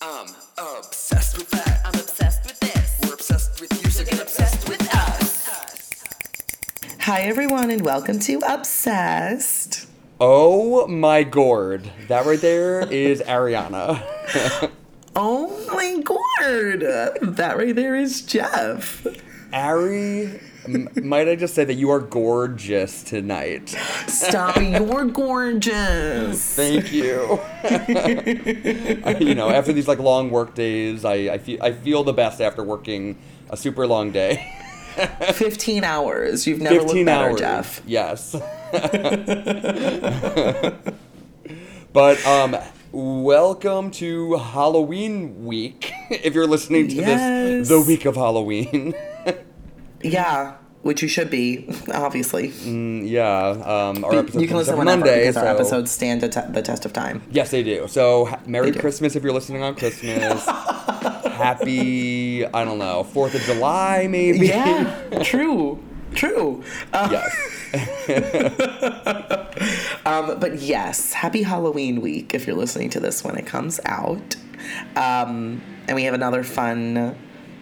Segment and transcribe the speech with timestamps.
[0.00, 1.80] I'm obsessed with that.
[1.84, 3.00] I'm obsessed with this.
[3.02, 6.04] We're obsessed with you, so Get get obsessed with us.
[7.00, 9.88] Hi, everyone, and welcome to Obsessed.
[10.20, 11.90] Oh my gourd.
[12.06, 14.70] That right there is Ariana.
[15.20, 19.04] Oh my god, that right there is Jeff.
[19.52, 23.70] Ari, m- might I just say that you are gorgeous tonight?
[24.06, 26.54] Stop, you're gorgeous.
[26.54, 27.40] Thank you.
[29.26, 32.40] you know, after these like long work days, I, I feel I feel the best
[32.40, 33.18] after working
[33.50, 34.52] a super long day.
[35.32, 36.46] 15 hours.
[36.46, 37.40] You've never looked 15 better, hours.
[37.40, 37.82] Jeff.
[37.86, 38.34] Yes.
[41.92, 42.56] but um
[42.92, 45.92] welcome to Halloween week.
[46.10, 47.06] If you're listening to Yes.
[47.10, 48.94] this the week of Halloween.
[50.02, 52.48] Yeah, which you should be, obviously.
[52.48, 56.62] yeah, um our episode you can listen whenever Monday, because our episodes stand the, the
[56.62, 57.22] test of time.
[57.30, 57.88] Yes, they do.
[57.88, 58.78] So, ha- Merry do.
[58.80, 60.44] Christmas if you're listening on Christmas.
[61.38, 64.46] Happy, I don't know, 4th of July, maybe?
[64.48, 65.78] Yeah, true,
[66.14, 66.62] true.
[66.92, 67.54] Uh, yes.
[70.06, 74.36] Um, but yes, happy Halloween week if you're listening to this when it comes out.
[74.96, 77.14] Um, and we have another fun,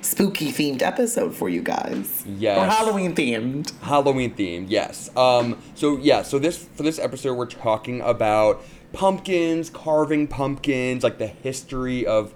[0.07, 2.25] spooky themed episode for you guys.
[2.39, 2.59] Yes.
[2.59, 3.73] Or Halloween themed.
[3.81, 5.15] Halloween themed, yes.
[5.17, 8.63] Um, so yeah, so this for this episode we're talking about
[8.93, 12.33] pumpkins, carving pumpkins, like the history of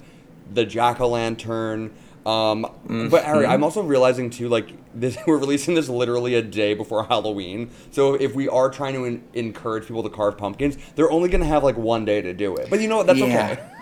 [0.53, 1.93] the jack o' lantern.
[2.27, 3.51] Um, but Ari, Mm-hmm.
[3.53, 7.71] I'm also realizing too, like this, we're releasing this literally a day before Halloween.
[7.93, 11.47] So if we are trying to en- encourage people to carve pumpkins, they're only gonna
[11.47, 12.69] have like one day to do it.
[12.69, 13.07] But you know what?
[13.07, 13.27] That's Yeah.
[13.53, 13.63] okay.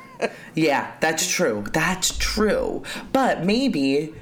[0.55, 1.65] Yeah, that's true.
[1.73, 2.83] That's true.
[3.13, 4.15] But maybe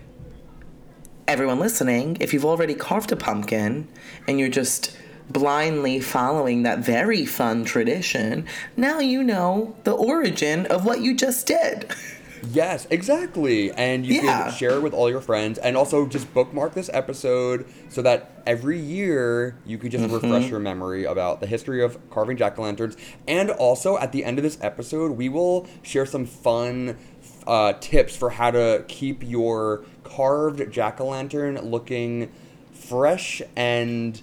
[1.26, 3.88] everyone listening, if you've already carved a pumpkin
[4.28, 4.96] and you're just
[5.28, 11.46] blindly following that very fun tradition, now you know the origin of what you just
[11.46, 11.90] did.
[12.52, 13.72] Yes, exactly.
[13.72, 14.44] And you Yeah.
[14.44, 18.30] can share it with all your friends and also just bookmark this episode so that
[18.46, 20.14] every year you could just Mm-hmm.
[20.14, 22.96] refresh your memory about the history of carving jack o' lanterns.
[23.26, 26.96] And also at the end of this episode, we will share some fun
[27.46, 32.30] uh, tips for how to keep your carved jack o' lantern looking
[32.72, 34.20] fresh and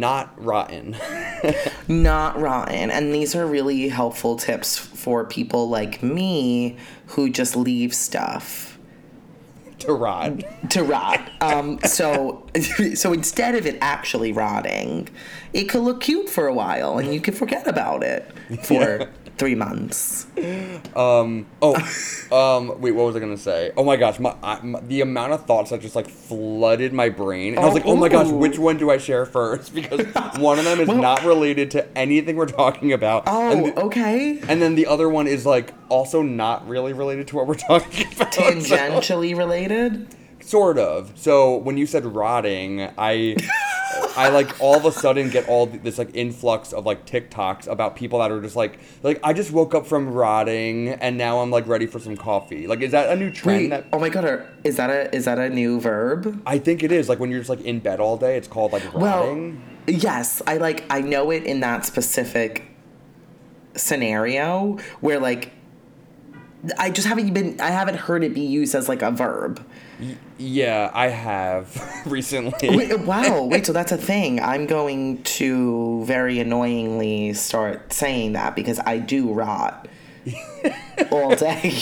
[0.00, 0.96] not rotten.
[1.88, 2.90] not rotten.
[2.90, 6.76] And these are really helpful tips for people like me
[7.06, 8.78] who just leave stuff
[9.80, 10.70] to rot.
[10.70, 11.30] to rot.
[11.40, 12.46] Um, so,
[12.94, 15.08] so instead of it actually rotting,
[15.52, 18.30] it could look cute for a while, and you could forget about it
[18.62, 19.08] for
[19.38, 20.26] three months.
[20.94, 21.44] Oh,
[22.32, 23.72] um, wait, what was I gonna say?
[23.76, 27.08] Oh my gosh, my, I, my the amount of thoughts that just like flooded my
[27.08, 27.54] brain.
[27.54, 29.74] And I was Oh, like, oh my gosh, which one do I share first?
[29.74, 30.06] Because
[30.38, 33.24] one of them is Well- not related to anything we're talking about.
[33.26, 34.38] Oh, and, the- okay.
[34.48, 38.06] and then the other one is like also not really related to what we're talking
[38.14, 38.32] about.
[38.34, 40.08] so- Tangentially related.
[40.40, 41.12] sort of.
[41.14, 43.36] So when you said rotting, I.
[44.16, 47.96] I like all of a sudden get all this like influx of like TikToks about
[47.96, 51.50] people that are just like like I just woke up from rotting and now I'm
[51.50, 52.66] like ready for some coffee.
[52.66, 55.14] Like is that a new trend Wait, that oh my god, are, is that a
[55.14, 56.42] is that a new verb?
[56.46, 58.36] I think it is like when you're just like in bed all day.
[58.36, 59.60] It's called like rotting.
[59.86, 62.64] Well, yes, I like I know it in that specific
[63.74, 65.52] scenario where like
[66.78, 69.64] I just haven't been I haven't heard it be used as like a verb.
[70.38, 72.76] Yeah, I have recently.
[72.76, 74.40] Wait, wow, wait, so that's a thing.
[74.40, 79.88] I'm going to very annoyingly start saying that because I do rot
[81.10, 81.72] all day,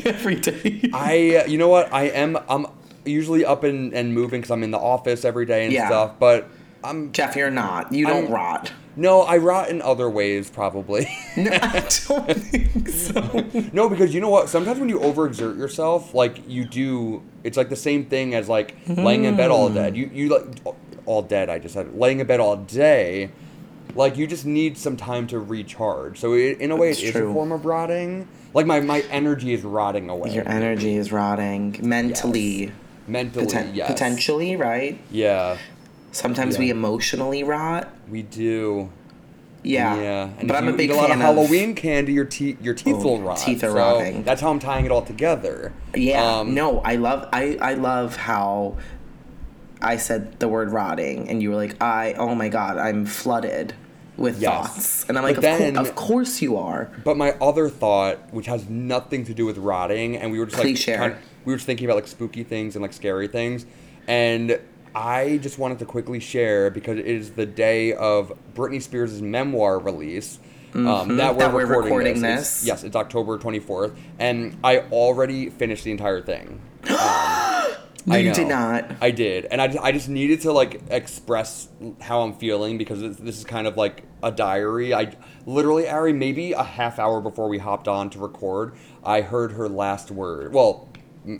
[0.04, 0.90] every day.
[0.92, 1.92] I, uh, you know what?
[1.92, 2.38] I am.
[2.48, 2.66] I'm
[3.04, 5.86] usually up and, and moving because I'm in the office every day and Yeah.
[5.86, 6.18] stuff.
[6.18, 6.48] But
[6.82, 7.92] I'm Jeff, you're not.
[7.92, 8.72] You don't I'm- rot.
[9.00, 11.08] No, I rot in other ways probably.
[11.36, 13.20] No, I don't think so.
[13.72, 14.48] no, because you know what?
[14.48, 18.76] Sometimes when you overexert yourself, like you do, it's like the same thing as like
[18.88, 19.74] laying in bed all Hmm.
[19.74, 19.96] dead.
[19.96, 20.44] You you like
[21.06, 21.48] all dead.
[21.48, 23.30] I just said laying in bed all day.
[23.94, 26.18] Like you just need some time to recharge.
[26.18, 28.28] So it, in a way, That's it is a form of rotting.
[28.54, 30.34] Like my my energy is rotting away.
[30.34, 32.72] Your energy is rotting mentally,
[33.08, 33.90] Mentally, poten- yes.
[33.90, 35.00] potentially, right?
[35.10, 35.56] Yeah,
[36.12, 37.88] Sometimes we emotionally rot.
[38.08, 38.90] we do.
[39.62, 39.94] Yeah.
[40.00, 42.14] Yeah, and but I'm a big eat a lot of Halloween candy.
[42.14, 43.36] Your teeth, your teeth Oh, will rot.
[43.36, 44.22] teeth are so rotting.
[44.24, 45.72] That's how I'm tying it all together.
[45.94, 46.38] Yeah.
[46.38, 48.78] Um, no, I love I I love how
[49.82, 53.74] I said the word rotting and you were like, I oh my god, I'm flooded
[54.16, 54.50] with Yes.
[54.50, 55.08] thoughts.
[55.10, 56.90] And I'm like, of, then- of course you are.
[57.04, 60.56] But my other thought, which has nothing to do with rotting, and we were just
[60.56, 60.96] like Please share.
[60.98, 63.66] kind- we were just thinking about like spooky things and like scary things,
[64.08, 64.58] and
[64.94, 69.78] I just wanted to quickly share because it is the day of Britney Spears' memoir
[69.78, 70.38] release,
[70.74, 72.22] Um, that we're, That we're recording, recording this.
[72.22, 72.62] this.
[72.62, 76.60] It's- yes, it's October 24th, and I already finished the entire thing.
[76.88, 76.96] Um,
[78.08, 78.32] I know.
[78.32, 78.90] did not.
[79.00, 81.68] I did, and I, just- I just needed to like express
[82.00, 84.94] how I'm feeling because this, this is kind of like a diary.
[84.94, 85.12] I
[85.44, 89.68] literally, Ari, maybe a half hour before we hopped on to record, I heard her
[89.68, 90.52] last word.
[90.54, 90.88] Well,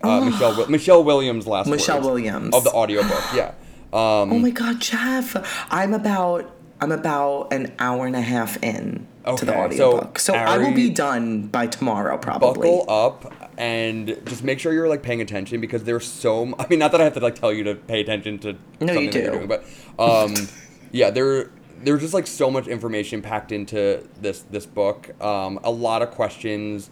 [0.03, 2.55] uh, Michelle Michelle Williams' last Michelle words Williams.
[2.55, 3.23] of the audiobook.
[3.35, 3.53] Yeah.
[3.93, 5.37] Um, Oh my god, Jeff!
[5.71, 6.51] I'm about
[6.81, 9.07] I'm about an hour and a half in
[9.37, 10.19] to the Okay, so audiobook.
[10.19, 12.69] So, I will be done by tomorrow, probably.
[12.71, 16.67] buckle up and just make sure you're like paying attention because there's so m- I
[16.71, 19.11] mean not that I have to like tell you to pay attention to No, you
[19.11, 19.47] something that you're do.
[19.47, 19.65] doing but
[19.99, 20.35] um
[20.93, 21.51] yeah there
[21.83, 26.11] there's just like so much information packed into this this book um a lot of
[26.13, 26.89] questions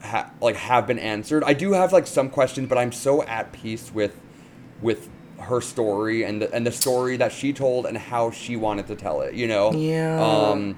[0.00, 3.52] ha- like have been answered I do have like some questions but I'm so at
[3.52, 4.20] peace with
[4.80, 5.08] with
[5.40, 8.96] her story and the, and the story that she told and how she wanted to
[8.96, 10.20] tell it you know Yeah.
[10.22, 10.76] um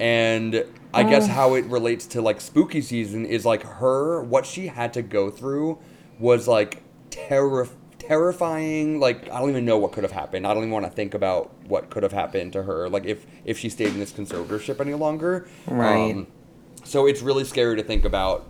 [0.00, 0.64] and
[0.94, 1.32] I guess Oh.
[1.32, 5.30] how it relates to like spooky season is like her what she had to go
[5.30, 5.78] through
[6.18, 7.68] was like terror
[7.98, 10.90] terrifying like I don't even know what could have happened I don't even want to
[10.90, 14.12] think about what could have happened to her like if if she stayed in this
[14.12, 16.26] conservatorship any longer Um, Right.
[16.88, 18.46] So it's really scary to think about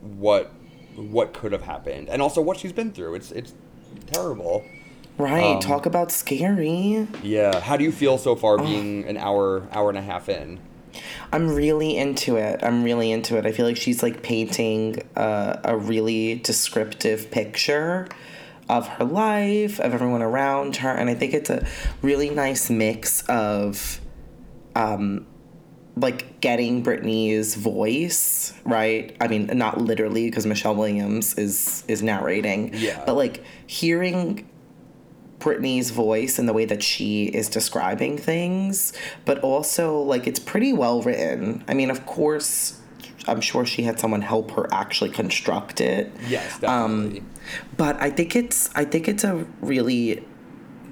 [0.00, 0.50] what
[0.96, 3.52] what could have happened and also what she's been through it's it's
[4.06, 4.64] terrible
[5.18, 5.56] right.
[5.56, 7.06] um, talk about scary.
[7.22, 10.58] yeah how do you feel so far being an hour hour and a half in
[11.32, 12.60] I'm really into it.
[12.62, 13.46] I'm really into it.
[13.46, 18.08] I feel like she's like painting uh, a really descriptive picture
[18.68, 21.66] of her life, of everyone around her, and I think it's a
[22.02, 24.00] really nice mix of
[24.76, 25.26] um
[25.96, 29.14] like getting Britney's voice, right?
[29.20, 32.70] I mean, not literally because Michelle Williams is is narrating.
[32.74, 33.02] Yeah.
[33.04, 34.48] But like hearing
[35.38, 38.92] Britney's voice and the way that she is describing things,
[39.24, 41.64] but also like it's pretty well written.
[41.68, 42.80] I mean, of course,
[43.26, 46.10] I'm sure she had someone help her actually construct it.
[46.28, 47.26] yes definitely Um,
[47.76, 50.24] But I think it's I think it's a really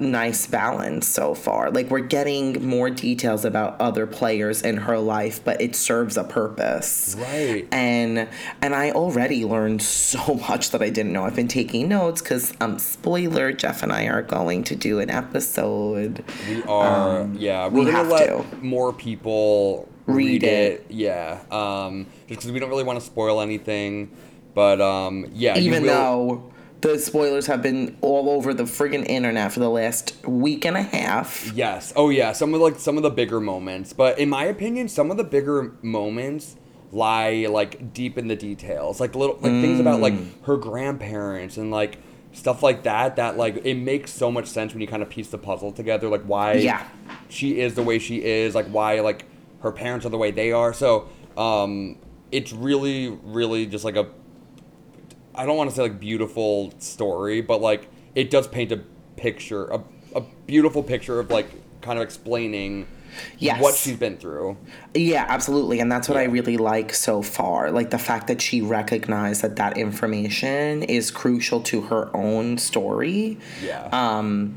[0.00, 1.70] nice balance so far.
[1.70, 6.24] Like we're getting more details about other players in her life, but it serves a
[6.24, 7.16] purpose.
[7.18, 7.66] Right.
[7.72, 8.28] And
[8.62, 11.24] and I already learned so much that I didn't know.
[11.24, 15.10] I've been taking notes cuz um spoiler Jeff and I are going to do an
[15.10, 16.24] episode.
[16.48, 17.68] We are, Um, yeah.
[17.68, 18.56] we We're gonna have let to.
[18.64, 20.86] more people Read read, it.
[20.88, 24.10] Yeah, um, just because we don't really want to spoil anything,
[24.54, 25.56] but um, yeah.
[25.56, 29.68] you Even will- though the spoilers have been all over the friggin' internet for the
[29.70, 31.52] last week and a half.
[31.52, 31.92] Yes.
[31.96, 32.32] Oh yeah.
[32.32, 35.24] Some of like some of the bigger moments, but in my opinion, some of the
[35.24, 36.56] bigger moments
[36.92, 40.28] lie like deep in the details, like little like things about like Mm.
[40.44, 41.98] her grandparents and like
[42.32, 43.16] stuff like that.
[43.16, 46.08] That like it makes so much sense when you kind of piece the puzzle together,
[46.08, 46.86] like why Yeah.
[47.28, 49.24] she is the way she is, like why like
[49.62, 50.72] her parents are the way they are.
[50.72, 51.96] So um,
[52.32, 54.06] it's really really just like a
[55.34, 58.80] I don't want to say like beautiful story, but like it does paint a
[59.16, 59.82] picture, a,
[60.14, 61.46] a beautiful picture of like
[61.82, 62.86] kind of explaining
[63.38, 63.60] Yes.
[63.60, 64.56] what she's been through.
[64.94, 65.80] Yeah, absolutely.
[65.80, 67.72] And that's what I really like so far.
[67.72, 73.36] Like the fact that she recognized that that information is crucial to her own story
[73.64, 73.88] Yeah.
[73.90, 74.54] um,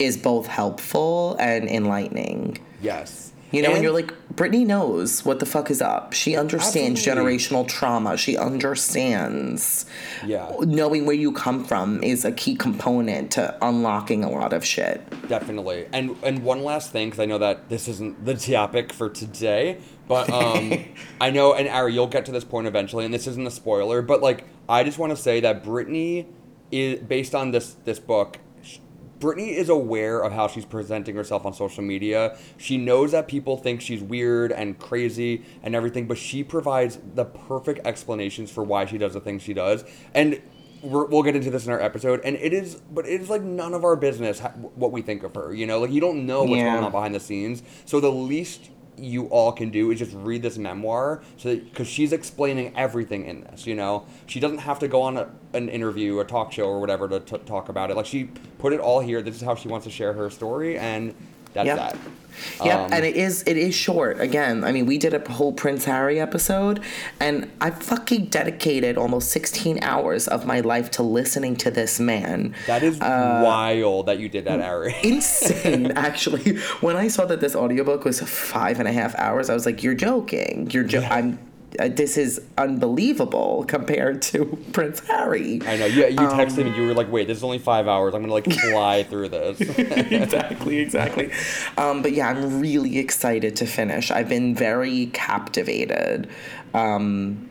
[0.00, 2.58] is both helpful and enlightening.
[2.82, 3.29] yes.
[3.52, 6.12] You know, and, And- you're like, Britney knows what the fuck is up.
[6.12, 7.36] She understands Absolutely.
[7.36, 8.16] generational trauma.
[8.16, 9.86] She understands
[10.26, 10.50] Yeah.
[10.60, 15.02] knowing where you come from is a key component to unlocking a lot of shit.
[15.28, 15.86] Definitely.
[15.92, 19.78] And and one last thing, because I know that this isn't the topic for today,
[20.08, 20.72] but um,
[21.20, 24.02] I know, and Ari, you'll get to this point eventually, and this isn't a spoiler,
[24.02, 26.26] but like, I just want to say that Britney
[26.70, 28.38] is based on this this book.
[29.20, 32.38] Britney is aware of how she's presenting herself on social media.
[32.56, 37.26] She knows that people think she's weird and crazy and everything, but she provides the
[37.26, 39.84] perfect explanations for why she does the things she does.
[40.14, 40.40] And
[40.82, 43.42] we're, we'll get into this in our episode, and it is, but it is like
[43.42, 44.40] none of our business
[44.74, 45.52] what we think of her.
[45.54, 46.72] You know, like you don't know what's Yeah.
[46.72, 47.62] going on behind the scenes.
[47.84, 52.12] So the least you all can do is just read this memoir, so because she's
[52.12, 53.66] explaining everything in this.
[53.66, 56.80] You know, she doesn't have to go on a, an interview, a talk show, or
[56.80, 57.96] whatever to t- talk about it.
[57.96, 58.24] Like she
[58.58, 59.22] put it all here.
[59.22, 61.14] This is how she wants to share her story, and
[61.52, 61.76] that's Yep.
[61.76, 61.96] that.
[62.64, 64.18] Yep, Um, and it is it is short.
[64.18, 66.80] Again, I mean, we did a whole Prince Harry episode,
[67.18, 72.54] and I fucking dedicated almost sixteen hours of my life to listening to this man.
[72.66, 74.94] That is wild that you did that, Ari.
[75.02, 76.56] Insane, actually.
[76.80, 79.82] When I saw that this audiobook was five and a half hours, I was like,
[79.82, 80.70] "You're joking.
[80.72, 81.38] You're jo- I'm."
[81.78, 85.60] Uh, this is unbelievable compared to Prince Harry.
[85.66, 85.86] I know.
[85.86, 86.76] You, you Um, texted me.
[86.76, 88.14] You were like, "Wait, this is only five hours.
[88.14, 91.30] I'm gonna like fly through this." exactly, exactly.
[91.76, 94.10] Um, but yeah, I'm really excited to finish.
[94.10, 96.28] I've been very captivated.
[96.74, 97.49] Um,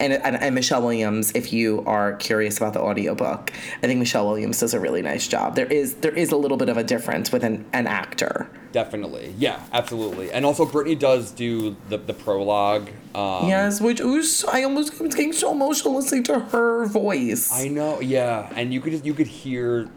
[0.00, 3.52] and, and, and Michelle Williams, if you are curious about the audiobook,
[3.82, 5.56] I think Michelle Williams does a really nice job.
[5.56, 8.48] There is there is a little bit of a difference with an, an actor.
[8.72, 9.34] Definitely.
[9.38, 10.30] Yeah, absolutely.
[10.30, 12.88] And also, Britney does do the the prologue.
[13.14, 17.52] Um, yes, which was I almost was getting so emotional listening to her voice.
[17.52, 19.88] I know, yeah, and you could you could hear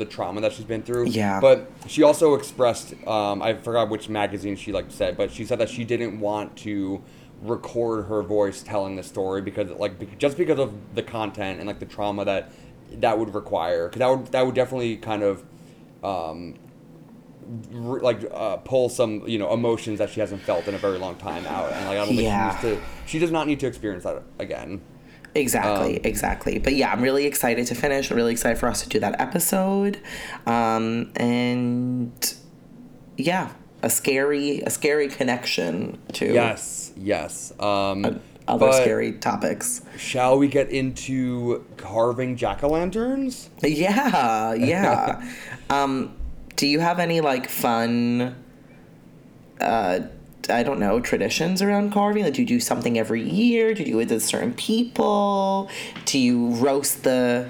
[0.00, 1.06] the trauma that she's been through.
[1.08, 1.38] Yeah.
[1.40, 5.58] But she also expressed, um, I forgot which magazine she like said, but she said
[5.58, 7.02] that she didn't want to
[7.42, 11.78] record her voice telling the story because like just because of the content and like
[11.78, 12.50] the trauma that
[12.92, 15.42] that would require because that would that would definitely kind of
[16.04, 16.54] um,
[17.74, 20.98] r- like uh, pull some you know emotions that she hasn't felt in a very
[20.98, 23.60] long time out and like I don't think she needs to she does not need
[23.60, 24.80] to experience that again.
[25.32, 26.58] Exactly, Um, exactly.
[26.58, 28.10] But yeah, I'm really excited to finish.
[28.10, 30.00] I'm really excited for us to do that episode.
[30.44, 32.34] Um, and
[33.16, 33.52] yeah,
[33.82, 37.52] a scary, a scary connection to Yes, yes.
[37.60, 39.82] Um, other scary topics.
[39.96, 43.48] Shall we get into carving jack o' lanterns?
[43.62, 45.22] Yeah, yeah.
[45.68, 46.16] um,
[46.56, 48.36] do you have any like fun?
[49.60, 50.00] Uh,
[50.48, 52.24] I don't know traditions around carving.
[52.24, 53.72] Like, do you do something every year?
[53.74, 55.70] Do you do it with certain people?
[56.06, 57.48] Do you roast the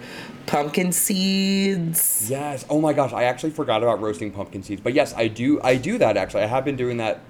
[0.50, 2.28] pumpkin seeds?
[2.28, 2.66] Yes.
[2.68, 4.80] Oh my gosh, I actually forgot about roasting pumpkin seeds.
[4.80, 5.60] But yes, I do.
[5.62, 6.42] I do that actually.
[6.42, 7.20] I have been doing that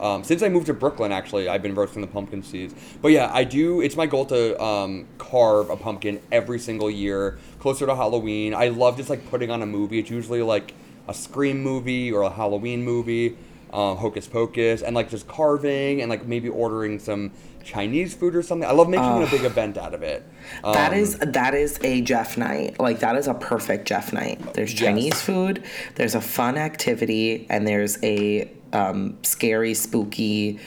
[0.00, 1.12] um, since I moved to Brooklyn.
[1.12, 2.74] Actually, I've been roasting the pumpkin seeds.
[3.02, 3.82] But yeah, I do.
[3.82, 8.54] It's my goal to um, carve a pumpkin every single year, closer to Halloween.
[8.54, 9.98] I love just like putting on a movie.
[9.98, 10.74] It's usually like
[11.08, 13.36] a Scream movie or a Halloween movie.
[13.72, 17.30] Um, Hocus Pocus, and like just carving and like maybe ordering some
[17.64, 18.68] Chinese food or something.
[18.68, 20.24] I love making a big event out of it.
[20.62, 22.78] That Um, is that is a Jeff night.
[22.80, 24.40] Like that is a perfect Jeff night.
[24.54, 24.80] There's Yes.
[24.80, 25.62] Chinese food,
[25.94, 30.58] there's a fun activity, and there's a um, scary, spooky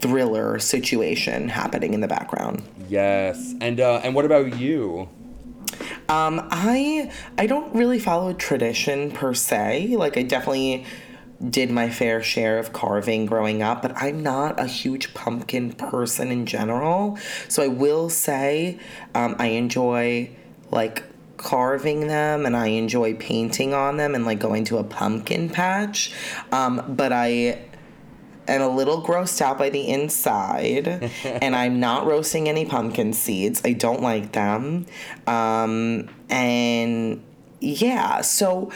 [0.00, 2.62] thriller situation happening in the background.
[2.88, 3.54] yes.
[3.60, 5.08] And uh, and what about you?
[6.08, 9.94] Um, I I don't really follow tradition per se.
[9.96, 10.84] Like I definitely
[11.48, 16.30] did my fair share of carving growing up, but I'm not a huge pumpkin person
[16.30, 17.18] in general.
[17.48, 18.78] So I will say
[19.14, 20.30] um, I enjoy
[20.70, 21.02] like
[21.36, 26.12] carving them and I enjoy painting on them and like going to a pumpkin patch.
[26.52, 27.60] Um, but I
[28.48, 30.86] am a little grossed out by the inside
[31.24, 33.62] and I'm not roasting any pumpkin seeds.
[33.64, 34.86] I don't like them.
[35.26, 37.22] Um, and
[37.60, 38.70] yeah, so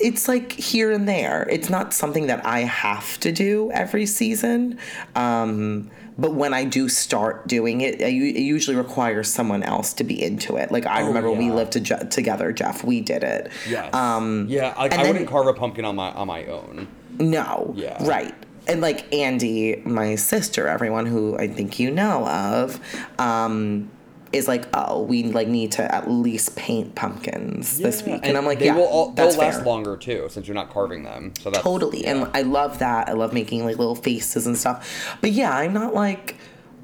[0.00, 1.46] it's like here and there.
[1.50, 4.78] It's not something that I have to do every season.
[5.14, 10.22] Um, but when I do start doing it, it usually requires someone else to be
[10.22, 10.70] into it.
[10.70, 12.84] Like I Oh, remember when we lived to- together, Jeff.
[12.84, 13.50] We did it.
[13.68, 13.94] Yes.
[13.94, 16.86] Um, yeah, like, I then- wouldn't carve a pumpkin on my on my own.
[17.18, 17.72] No.
[17.76, 17.96] Yeah.
[18.06, 18.34] Right.
[18.68, 22.78] And like Andy, my sister, everyone who I think you know of,
[23.18, 23.90] um,
[24.32, 28.44] is like, oh, we like need to at least paint pumpkins this week, and, I'm
[28.46, 29.64] like, they yeah, will all, they'll last fair.
[29.64, 31.32] longer too, since you're not carving them.
[31.40, 32.10] So that's Totally, yeah.
[32.24, 33.08] and I love that.
[33.08, 35.16] I love making like little faces and stuff.
[35.20, 36.36] But yeah, I'm not like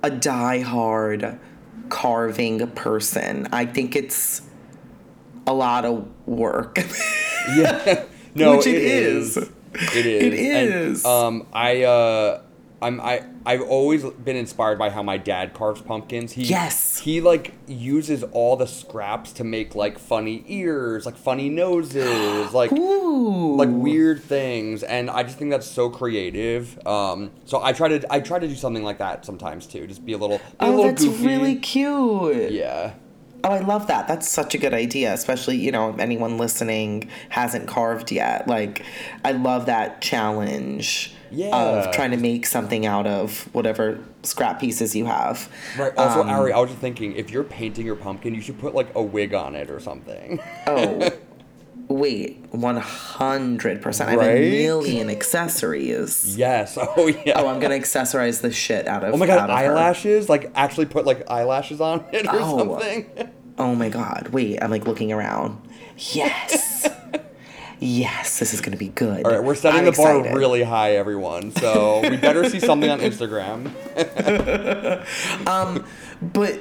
[0.02, 1.38] a die-hard
[1.88, 3.49] carving person.
[3.52, 4.43] I think it's
[5.47, 6.78] a lot of work.
[7.57, 9.37] yeah, no, Which it it is.
[9.37, 9.50] is.
[9.95, 10.35] It is.
[10.35, 12.43] It And, um, I uh,
[12.81, 16.33] I'm I I've always been inspired by how my dad carves pumpkins.
[16.33, 16.99] He Yes.
[16.99, 22.71] He like uses all the scraps to make like funny ears, like funny noses, like.
[22.73, 23.57] Ooh.
[23.57, 28.13] like weird things and i just think that's so creative um so i try to
[28.13, 30.67] i try to do something like that sometimes too just be a little be a
[30.67, 32.53] Oh, little that's goofy really cute.
[32.53, 32.95] yeah
[33.45, 34.09] Oh, I love that.
[34.09, 38.49] That's such a good idea, especially, you know, if anyone listening hasn't carved yet.
[38.49, 38.85] Like,
[39.25, 41.54] I love that challenge Yeah.
[41.57, 45.49] of trying to make something out of whatever scrap pieces you have.
[45.78, 48.59] right also Um, ari i was just thinking if you're painting your pumpkin you should
[48.59, 51.09] put like a wig on it or something Oh,
[51.99, 54.00] wait, 100%.
[54.07, 54.28] I have Right?
[54.37, 56.37] a million accessories.
[56.37, 59.50] yes oh yeah Oh, I'm going to accessorize the shit out of oh my god
[59.50, 59.64] of her.
[59.64, 62.59] eyelashes like actually put like eyelashes on it or Oh.
[62.59, 64.28] something Oh my god.
[64.33, 65.61] Wait, I'm like looking around.
[66.12, 66.88] Yes.
[67.81, 69.25] yes, this is going to be good.
[69.26, 70.37] all right we're setting I'm the bar excited.
[70.38, 73.71] really high everyone so we better see something on instagram
[75.49, 75.85] um,
[76.23, 76.61] But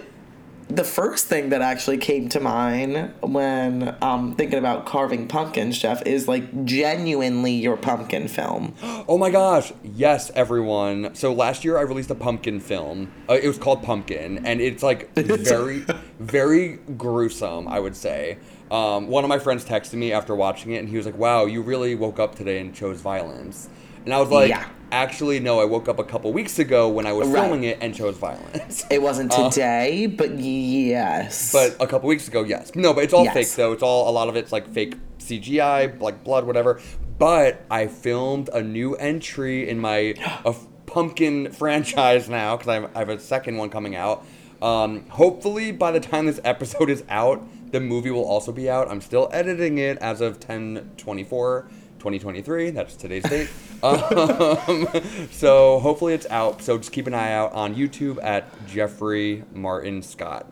[0.69, 6.01] the first thing that actually came to mind when um, thinking about carving pumpkins, Jeff,
[6.05, 8.75] is like genuinely your pumpkin film.
[9.09, 11.15] Oh my gosh, yes, everyone.
[11.15, 13.09] So last year I released a pumpkin film.
[13.29, 15.85] Uh, it was called Pumpkin, and it's like very,
[16.19, 18.37] very gruesome, I would say.
[18.69, 21.45] Um, one of my friends texted me after watching it, and he was like, "Wow,
[21.45, 23.69] you really woke up today and chose violence."
[24.05, 24.65] And I was like, Yeah.
[24.91, 25.59] "Actually, no.
[25.59, 27.41] I woke up a couple weeks ago when I was Right.
[27.41, 31.51] filming it and chose violence." It wasn't Uh, today, but yes.
[31.51, 32.71] But a couple weeks ago, yes.
[32.75, 33.33] No, but it's all Yes.
[33.33, 33.71] fake though.
[33.73, 36.79] It's all a lot of it's like fake CGI, like blood, whatever.
[37.19, 40.13] But I filmed a new entry in my
[40.45, 40.53] a
[40.85, 44.23] pumpkin franchise now because I have, I have a second one coming out.
[44.61, 48.89] Um, hopefully, by the time this episode is out, the movie will also be out.
[48.89, 51.67] I'm still editing it as of 10 24
[51.99, 52.69] 2023.
[52.71, 53.49] That's today's date.
[53.83, 54.87] Um,
[55.31, 56.61] so hopefully it's out.
[56.61, 60.47] So just keep an eye out on YouTube at Jeffrey Martin Scott.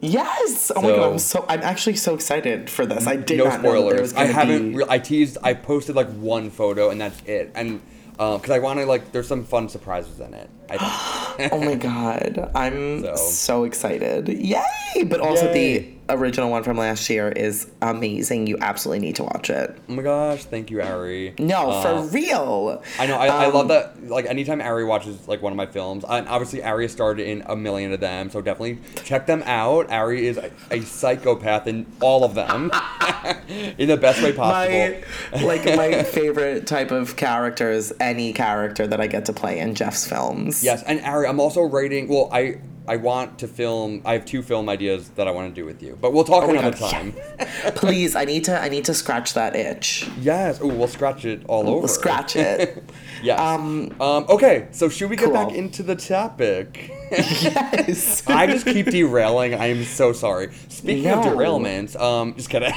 [0.00, 0.70] yes.
[0.74, 3.06] Oh my god, I'm so I'm actually so excited for this.
[3.06, 4.14] I did no not know there was spoilers.
[4.14, 4.70] I haven't.
[4.72, 4.76] be.
[4.78, 5.38] Re- I teased.
[5.42, 7.50] I posted like one photo, and that's it.
[7.54, 7.80] And
[8.12, 10.50] because I want to like, there's some fun surprises in it.
[10.70, 13.14] I oh my god, I'm So.
[13.16, 14.28] so, excited!
[14.28, 15.04] Yay!
[15.04, 15.78] But also Yay.
[15.78, 18.46] the original one from last year is amazing.
[18.46, 19.76] You absolutely need to watch it.
[19.88, 20.44] oh my gosh!
[20.44, 21.34] Thank you, Ari.
[21.38, 22.82] No, Uh, for real.
[22.98, 23.16] I know.
[23.18, 24.08] I, I Um, love that.
[24.08, 27.42] Like anytime Ari watches like one of my films, and obviously Ari has starred in
[27.46, 29.90] a million of them, so definitely check them out.
[29.90, 32.70] Ari is a, a psychopath in all of them,
[33.78, 35.02] in the best way possible.
[35.38, 39.58] My like my favorite type of character is any character that I get to play
[39.58, 40.62] in Jeff's films.
[40.64, 42.08] Yes, and Ari, I'm also writing.
[42.08, 42.58] Well, I
[42.88, 44.00] I want to film.
[44.04, 46.44] I have two film ideas that I want to do with you, but we'll talk
[46.44, 47.12] Oh another time.
[47.74, 50.08] Please, I need to I need to scratch that itch.
[50.20, 50.58] Yes.
[50.62, 51.78] Oh, we'll scratch it all over.
[51.80, 52.82] We'll scratch it.
[53.22, 53.38] yes.
[53.38, 54.24] Um, Um.
[54.28, 54.68] Okay.
[54.72, 56.90] So should we get back into the topic?
[57.10, 58.22] yes.
[58.26, 59.54] I just keep derailing.
[59.54, 60.52] I am so sorry.
[60.68, 61.30] Speaking of No.
[61.36, 62.72] derailments, um, just kidding.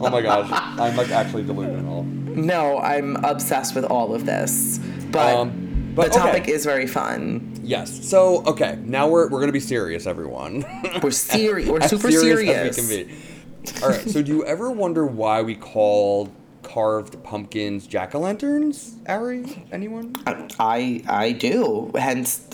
[0.00, 2.04] oh my gosh, I'm like actually delusional.
[2.04, 4.78] no, I'm obsessed with all of this.
[5.10, 5.67] But Um,
[5.98, 6.52] but the topic okay.
[6.52, 7.52] is very fun.
[7.62, 8.08] Yes.
[8.08, 10.64] So okay, now we're we're gonna be serious, everyone.
[11.02, 11.68] We're serious.
[11.68, 12.78] We're as super serious serious.
[12.78, 13.82] as we can be.
[13.82, 14.08] All right.
[14.08, 18.96] So, do you ever wonder why we call carved pumpkins jack o' lanterns?
[19.06, 20.14] Ari, anyone?
[20.58, 21.90] I I do.
[21.94, 22.46] Hence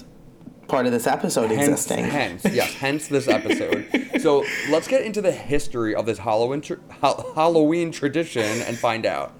[0.68, 2.04] part of this episode Hence, existing.
[2.06, 3.86] hence, yes, hence this episode.
[4.20, 6.62] so let's get into the history of this Halloween
[7.02, 9.34] ha- Halloween tradition and find out.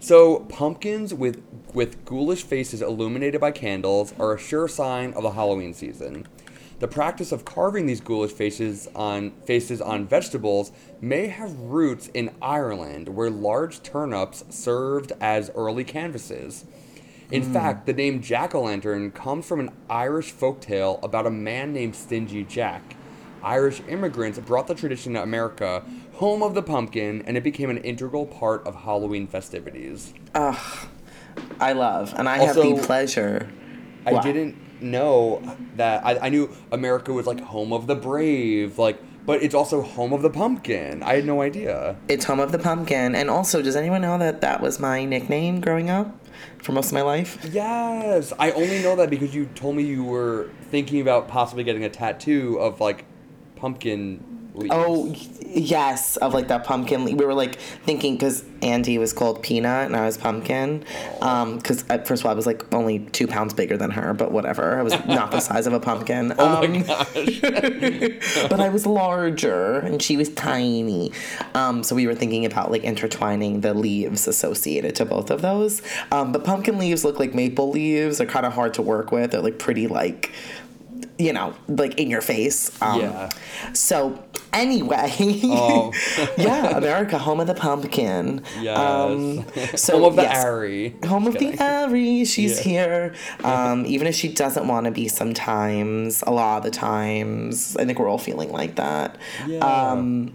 [0.00, 1.42] So pumpkins with
[1.74, 6.26] with ghoulish faces illuminated by candles are a sure sign of the Halloween season.
[6.78, 12.30] The practice of carving these ghoulish faces on faces on vegetables may have roots in
[12.40, 16.64] Ireland, where large turnips served as early canvases.
[17.30, 17.52] In hmm.
[17.52, 21.94] fact, the name jack o' lantern comes from an Irish folktale about a man named
[21.94, 22.96] Stingy Jack.
[23.42, 25.84] Irish immigrants brought the tradition to America,
[26.20, 30.12] home of the pumpkin, and it became an integral part of Halloween festivities.
[30.34, 30.86] Ugh,
[31.58, 33.50] I love, and I have the pleasure.
[34.04, 34.22] I What?
[34.22, 35.42] didn't know
[35.76, 36.04] that.
[36.04, 40.12] I, I knew America was like home of the brave, like, but it's also home
[40.12, 41.02] of the pumpkin.
[41.02, 41.96] I had no idea.
[42.08, 45.62] It's home of the pumpkin, and also, does anyone know that that was my nickname
[45.62, 46.14] growing up
[46.58, 47.38] for most of my life?
[47.50, 51.84] Yes, I only know that because you told me you were thinking about possibly getting
[51.84, 53.06] a tattoo of like
[53.56, 54.74] pumpkin leaves.
[54.74, 55.14] Oh
[55.46, 57.04] yes, of like that pumpkin.
[57.04, 60.84] We were like thinking because Andy was called Peanut and I was Pumpkin.
[61.20, 64.32] Um, because first of all I was like only two pounds bigger than her, but
[64.32, 64.78] whatever.
[64.78, 66.32] I was not the size of a pumpkin.
[66.38, 67.40] Oh Um, my gosh.
[68.50, 71.12] but I was larger and she was tiny.
[71.54, 75.82] Um, so we were thinking about like intertwining the leaves associated to both of those.
[76.12, 78.18] Um, but pumpkin leaves look like maple leaves.
[78.18, 79.32] They're kind of hard to work with.
[79.32, 80.32] They're like pretty like,
[81.20, 82.70] you know, like in your face.
[82.82, 83.30] Um, Yeah.
[83.74, 85.12] So anyway,
[85.44, 85.92] Oh.
[86.38, 88.42] yeah, America, home of the pumpkin.
[88.60, 88.78] Yes.
[88.78, 89.44] Um,
[89.76, 90.44] so home of the yes.
[90.44, 90.96] Ari.
[91.06, 91.66] Home of Just the kidding.
[91.66, 92.62] Ari, she's Yeah.
[92.72, 93.14] here.
[93.44, 97.76] Um, even if she doesn't want to be sometimes, a lot of the times.
[97.76, 99.16] I think we're all feeling like that.
[99.46, 99.58] Yeah.
[99.58, 100.32] Um,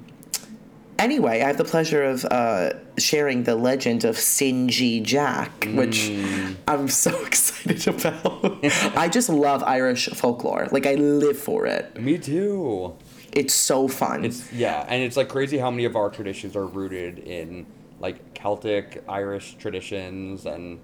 [0.99, 6.55] anyway, I have the pleasure of uh, sharing the legend of Stingy Jack, which Mm.
[6.67, 8.59] I'm so excited about.
[8.97, 10.67] I just love Irish folklore.
[10.71, 11.99] Like, I live for it.
[11.99, 12.95] Me too.
[13.33, 14.23] It's so fun.
[14.25, 17.65] It's yeah, and it's like crazy how many of our traditions are rooted in
[17.99, 20.79] like Celtic, Irish traditions, and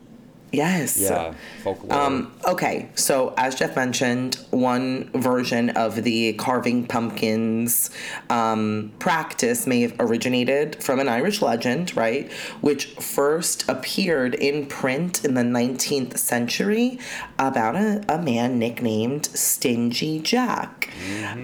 [0.52, 1.00] Yes.
[1.00, 1.34] Yeah,
[1.64, 1.94] folklore.
[1.94, 7.90] Um, okay, so as Jeff mentioned, one version of the carving pumpkins
[8.30, 12.30] um, practice may have originated from an Irish legend, right?
[12.60, 17.00] Which first appeared in print in the 19th century
[17.40, 20.90] about a, a man nicknamed Stingy Jack.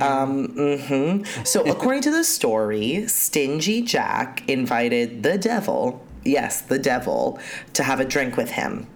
[0.01, 1.47] Um, mhm.
[1.47, 7.39] So, according to the story, Stingy Jack invited the devil, yes, the devil,
[7.71, 8.87] to have a drink with him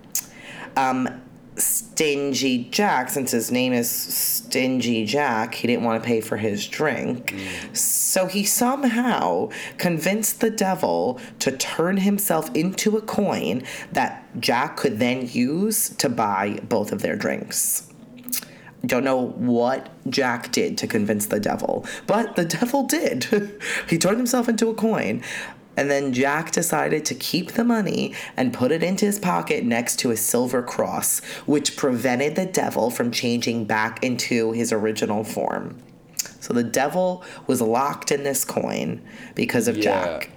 [0.76, 1.22] um,
[1.58, 6.68] Stingy Jack, since his name is Stingy Jack, he didn't want to pay for his
[6.68, 7.36] drink.
[7.74, 15.00] So he somehow convinced the devil to turn himself into a coin that Jack could
[15.00, 17.88] then use to buy both of their drinks.
[18.86, 23.28] Don't know what Jack did to convince the devil, but the devil did.
[23.88, 25.22] he turned himself into a coin.
[25.82, 29.98] And then Jack decided to keep the money and put it into his pocket next
[30.02, 35.80] to a silver cross, which prevented the devil from changing back into his original form.
[36.40, 39.02] So the devil was locked in this coin
[39.34, 40.30] because of Jack.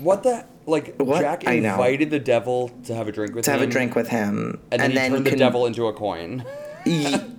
[0.00, 0.96] What the like?
[0.96, 1.20] What?
[1.20, 3.60] Jack invited the devil to have a drink with To him.
[3.60, 4.58] have a drink with him.
[4.72, 6.44] and then he turned the con- devil into a coin.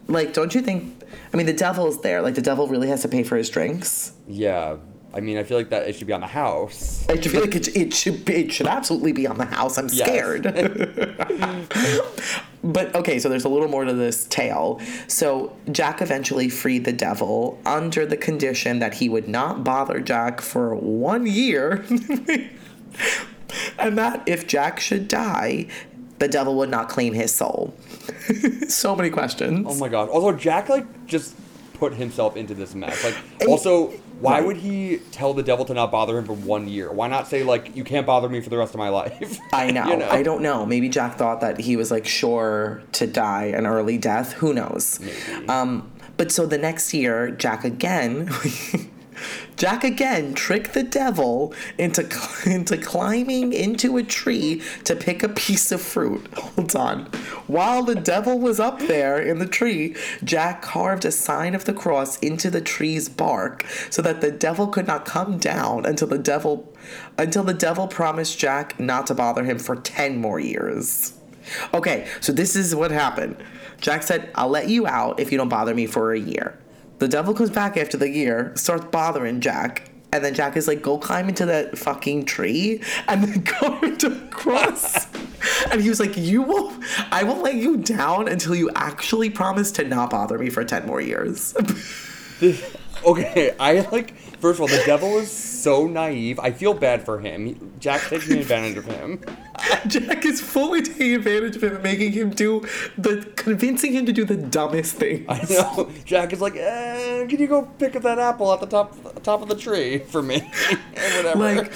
[0.07, 1.03] Like, don't you think?
[1.33, 2.21] I mean, the devil's there.
[2.21, 4.13] Like, the devil really has to pay for his drinks.
[4.29, 4.77] Yeah,
[5.11, 7.03] I mean, I feel like that it should be on the house.
[7.09, 9.79] I feel like it, it should be, it should absolutely be on the house.
[9.79, 10.07] I'm Yes.
[10.07, 10.43] scared.
[12.63, 14.79] but okay, so there's a little more to this tale.
[15.07, 20.41] So Jack eventually freed the devil under the condition that he would not bother Jack
[20.41, 21.83] for one year,
[23.79, 25.65] and that if Jack should die,
[26.19, 27.73] the devil would not claim his soul.
[28.67, 29.65] so many questions.
[29.67, 30.09] Oh my god.
[30.09, 31.33] Also, Jack like just
[31.73, 33.03] put himself into this mess.
[33.03, 33.15] Like,
[33.47, 34.45] also, why right.
[34.45, 36.91] would he tell the devil to not bother him for one year?
[36.91, 39.39] Why not say like, you can't bother me for the rest of my life?
[39.53, 39.85] I know.
[39.87, 40.09] You know?
[40.09, 40.65] I don't know.
[40.65, 44.33] Maybe Jack thought that he was like sure to die an early death.
[44.33, 44.99] Who knows?
[45.47, 48.29] Um, but so the next year, Jack again.
[49.59, 52.07] Jack again tricked the devil into
[52.45, 56.25] into climbing into a tree to pick a piece of fruit.
[56.37, 57.05] Hold on.
[57.47, 61.73] While the devil was up there in the tree, Jack carved a sign of the
[61.73, 66.17] cross into the tree's bark so that the devil could not come down until the
[66.17, 66.73] devil
[67.17, 71.19] until the devil promised Jack not to bother him for 10 more years.
[71.73, 73.35] Okay, so this is what happened.
[73.81, 76.57] Jack said, I'll let you out if you don't bother me for a year.
[76.99, 80.81] The devil comes back after the year, starts bothering Jack, and then Jack is like,
[80.81, 85.07] go climb into that fucking tree and then go into cross.
[85.71, 86.73] and he was like, You will
[87.11, 90.85] I will let you down until you actually promise to not bother me for 10
[90.85, 91.55] more years.
[92.39, 94.13] This- okay, I like.
[94.39, 96.39] First of all, the devil is so naive.
[96.39, 97.73] I feel bad for him.
[97.79, 99.21] Jack's taking advantage of him.
[99.87, 102.65] Jack is fully taking advantage of him making him do
[102.97, 105.25] the convincing him to do the dumbest thing.
[105.27, 105.89] I know.
[106.05, 109.41] Jack is like, eh, can you go pick up that apple at the top top
[109.41, 110.39] of the tree for me?
[111.15, 111.39] whatever.
[111.39, 111.71] like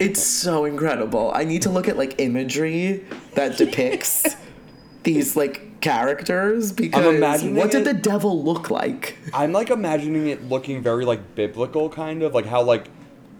[0.00, 3.04] it's so incredible i need to look at like imagery
[3.34, 4.36] that depicts
[5.04, 9.70] these like characters because I'm imagining what did it- the devil look like I'm like
[9.70, 12.86] imagining it looking very like biblical, kind of like how like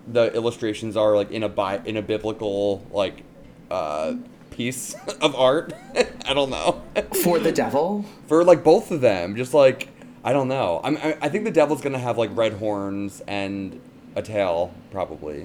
[0.07, 3.23] the illustrations are like in a bi- in a biblical like
[3.71, 4.15] uh
[4.51, 5.73] piece of art.
[6.27, 6.83] I don't know.
[7.23, 9.89] for the devil For like both of them, just like
[10.23, 10.81] I don't know.
[10.85, 13.81] I'm, I I think the devil's gonna have like red horns and
[14.16, 15.44] a tail, probably.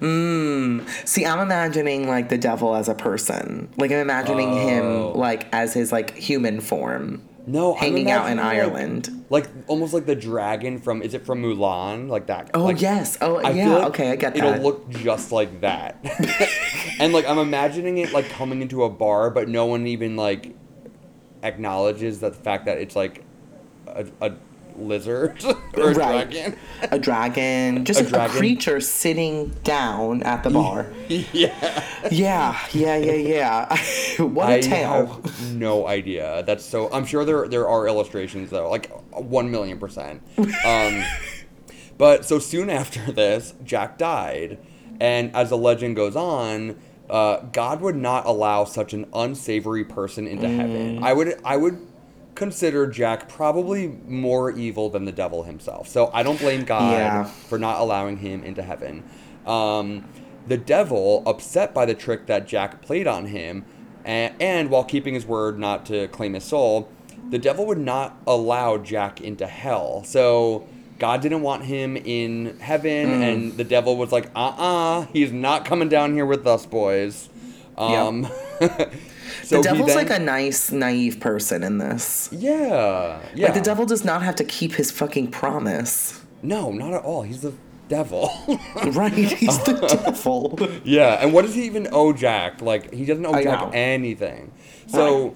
[0.00, 0.88] mm.
[1.06, 4.68] see i'm imagining like the devil as a person like i'm imagining Oh.
[5.12, 9.92] him like as his like human form No, hanging out in like- ireland Like almost
[9.92, 12.08] like the dragon from is it from Mulan?
[12.08, 12.50] Like that.
[12.54, 15.60] oh like, yes oh I yeah like okay i get It'll that look just like
[15.62, 15.96] that.
[17.00, 20.54] and like I'm imagining it like coming into a bar, but no one even like
[21.42, 23.24] acknowledges that the fact that it's like
[23.88, 24.32] a, a
[24.76, 25.42] lizard
[25.76, 26.30] or a Right.
[26.30, 26.56] dragon.
[26.90, 28.36] a dragon just A a, dragon.
[28.36, 31.84] creature sitting down at the bar yeah.
[32.10, 33.76] yeah yeah yeah yeah
[34.22, 36.42] what a I tale have no idea.
[36.46, 36.90] That's so.
[36.92, 40.22] I'm sure there there are illustrations though, like one million percent.
[40.64, 41.02] Um,
[41.98, 44.58] but so soon after this, Jack died,
[45.00, 46.76] and as the legend goes on,
[47.08, 51.02] uh, God would not allow such an unsavory person into heaven.
[51.02, 51.78] I would I would
[52.34, 55.88] consider Jack probably more evil than the devil himself.
[55.88, 57.24] So I don't blame God Yeah.
[57.24, 59.04] for not allowing him into heaven.
[59.46, 60.04] Um,
[60.46, 63.64] the devil, upset by the trick that Jack played on him,
[64.04, 66.88] and, and while keeping his word not to claim his soul,
[67.30, 70.02] the devil would not allow Jack into hell.
[70.04, 70.66] So
[70.98, 73.22] God didn't want him in heaven, Mm.
[73.32, 77.28] and the devil was like, uh uh he's not coming down here with us, boys.
[77.78, 78.28] Um,
[79.44, 82.28] So the devil's then- like a nice, naive person in this.
[82.32, 83.46] yeah, yeah.
[83.46, 86.20] Like the devil does not have to keep his fucking promise.
[86.42, 87.22] No, not at all.
[87.22, 87.52] He's the
[87.88, 88.30] devil.
[88.86, 89.12] Right?
[89.12, 90.58] He's the devil.
[90.84, 92.60] yeah, and what does he even owe Jack?
[92.62, 93.70] Like he doesn't owe I Jack know.
[93.72, 94.52] anything.
[94.86, 95.34] So,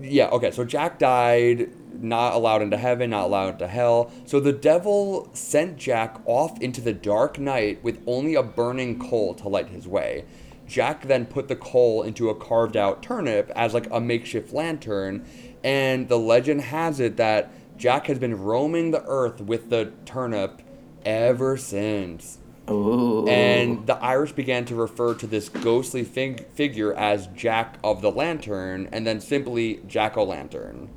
[0.00, 0.50] yeah, okay.
[0.50, 1.70] So Jack died,
[2.02, 4.10] not allowed into heaven, not allowed into hell.
[4.26, 9.34] So the devil sent Jack off into the dark night with only a burning coal
[9.36, 10.24] to light his way.
[10.68, 15.24] Jack then put the coal into a carved out turnip as like a makeshift lantern,
[15.64, 20.62] and the legend has it that Jack has been roaming the earth with the turnip
[21.04, 22.38] ever since.
[22.70, 23.26] Ooh.
[23.26, 28.10] And the Irish began to refer to this ghostly fig- figure as Jack of the
[28.10, 30.90] Lantern, and then simply Jack o' Lantern.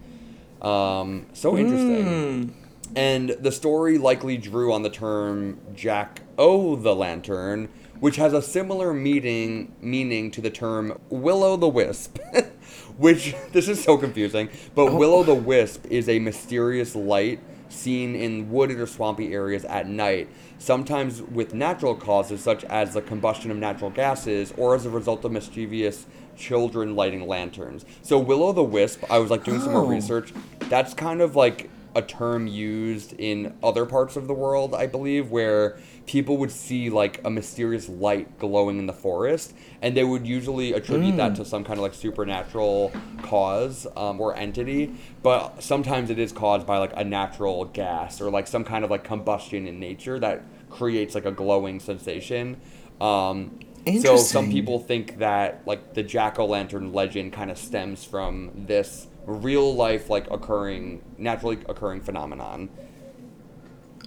[0.62, 2.58] Um, so interesting.
[2.94, 7.70] And the story likely drew on the term Jack o' the Lantern,
[8.02, 12.18] which has a similar meaning meaning to the term Will-o'-the-wisp.
[12.98, 14.98] which this is so confusing, but oh.
[14.98, 21.54] Will-o'-the-wisp is a mysterious light seen in wooded or swampy areas at night, sometimes with
[21.54, 26.06] natural causes such as the combustion of natural gases or as a result of mischievous
[26.36, 27.86] children lighting lanterns.
[28.02, 29.88] So Will-o'-the-wisp, I was like doing some more Oh.
[29.88, 30.34] research.
[30.70, 35.30] That's kind of like a term used in other parts of the world, I believe,
[35.30, 40.26] where people would see like a mysterious light glowing in the forest, and they would
[40.26, 44.94] usually attribute that to some kind of like supernatural cause um, or entity.
[45.24, 48.92] But sometimes it is caused by like a natural gas or like some kind of
[48.92, 52.60] like combustion in nature that creates like a glowing sensation.
[53.00, 53.60] Um,
[54.00, 58.52] so some people think that like the jack o' lantern legend kind of stems from
[58.56, 62.70] this real life like occurring naturally occurring phenomenon.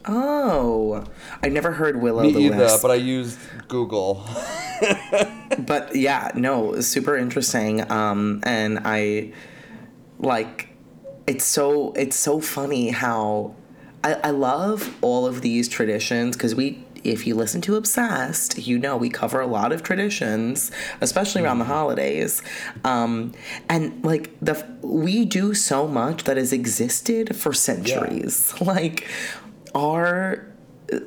[0.07, 1.05] Oh,
[1.43, 2.83] I never heard Willow Me the either, Wisp.
[2.83, 3.39] but I used
[3.69, 4.27] Google.
[5.59, 7.91] but yeah, no, super interesting.
[7.91, 9.33] Um, and I
[10.19, 10.75] like
[11.27, 13.55] it's so it's so funny how
[14.03, 18.79] I, I love all of these traditions because we if you listen to obsessed you
[18.79, 22.43] know we cover a lot of traditions especially around the holidays
[22.85, 23.33] um,
[23.69, 29.07] and like the we do so much that has existed for centuries like
[29.75, 30.47] our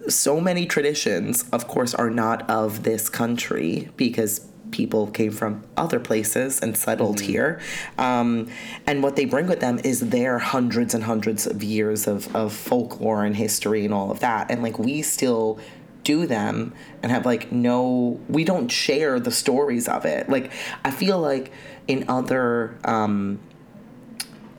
[0.10, 6.00] so many traditions, of course, are not of this country because people came from other
[6.00, 7.60] places and settled here.
[7.98, 8.50] Um,
[8.86, 12.54] and what they bring with them is their hundreds and hundreds of years of, of
[12.54, 14.52] folklore and history and all of that.
[14.52, 15.60] And like we still
[16.04, 20.30] do them and have like no, we don't share the stories of it.
[20.30, 20.52] Like
[20.84, 21.52] I feel like
[21.88, 23.40] in other, um,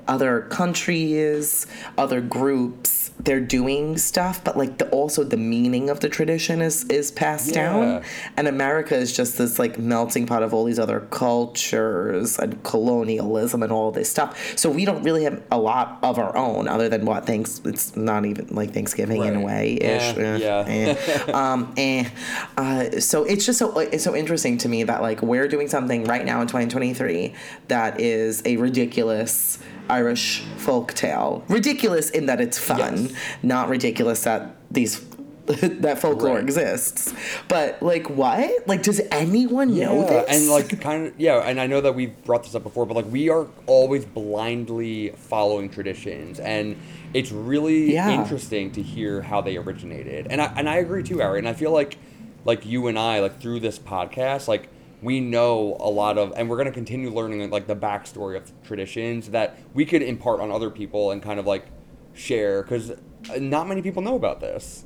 [0.07, 1.66] other countries,
[1.99, 6.85] other groups, they're doing stuff, but like the also the meaning of the tradition is
[6.85, 7.72] is passed Yeah.
[7.72, 8.02] down.
[8.37, 13.62] And America is just this like melting pot of all these other cultures and colonialism
[13.62, 14.57] and all this stuff.
[14.57, 17.96] So we don't really have a lot of our own other than what thanks it's
[17.96, 20.16] not even like Thanksgiving in a way ish.
[20.16, 20.64] Eh, yeah.
[20.66, 21.33] eh.
[21.33, 22.09] um, eh.
[22.57, 26.04] Uh, so it's just so it's so interesting to me that like we're doing something
[26.04, 27.35] right now in 2023
[27.68, 31.44] that is a ridiculous Irish folk tale.
[31.48, 33.12] Ridiculous in that it's fun, Yes.
[33.42, 35.01] not ridiculous that these
[35.48, 36.42] that folklore Right.
[36.42, 37.14] exists.
[37.48, 38.68] But like what?
[38.68, 40.27] Like does anyone know this?
[40.29, 42.94] and like kind of yeah, and I know that we've brought this up before, but
[42.94, 46.77] like we are always blindly following traditions, and
[47.14, 48.11] it's really Yeah.
[48.11, 50.27] interesting to hear how they originated.
[50.29, 51.38] And I and I agree too, Ari.
[51.38, 51.96] And I feel like
[52.44, 54.68] like you and I like through this podcast, like
[55.02, 59.30] we know a lot of, and we're gonna continue learning like the backstory of traditions
[59.30, 61.66] that we could impart on other people and kind of like
[62.14, 62.92] share because
[63.38, 64.84] not many people know about this.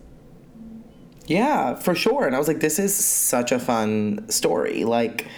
[1.27, 2.27] Yeah, for sure.
[2.27, 4.85] And I was like, this is such a fun story.
[4.85, 5.29] Like,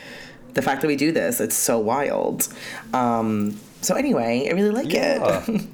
[0.54, 2.48] the fact that we do this, it's so wild.
[2.94, 5.44] Um, so, anyway, I really like Yeah.
[5.46, 5.66] it.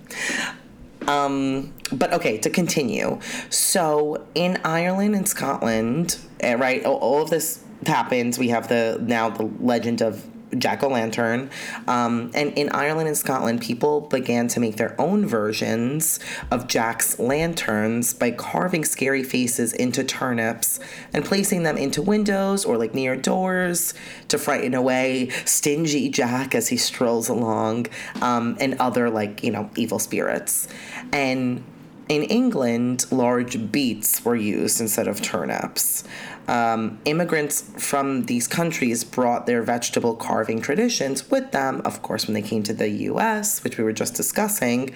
[1.09, 3.21] um, but okay, to continue.
[3.51, 8.39] So, in Ireland and Scotland, eh, right, all of this happens.
[8.39, 10.25] We have the now the legend of
[10.59, 11.51] Jack o' Lantern.
[11.87, 16.19] Um, and in Ireland and Scotland, people began to make their own versions
[16.51, 20.81] of Jack's lanterns by carving scary faces into turnips
[21.13, 23.95] and placing them into windows or like near doors
[24.29, 27.87] to frighten away stingy Jack as he strolls along
[28.21, 30.69] um, and other like, you know, evil spirits.
[31.13, 31.63] And
[32.09, 36.03] in England, large beets were used instead of turnips.
[36.51, 42.35] Um, immigrants from these countries brought their vegetable carving traditions with them, of course, when
[42.35, 44.93] they came to the US, which we were just discussing,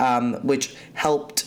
[0.00, 1.44] um, which helped